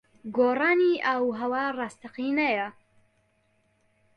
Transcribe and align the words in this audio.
گۆڕانی 0.35 0.91
ئاووھەوا 1.05 1.63
ڕاستەقینەیە. 1.77 2.67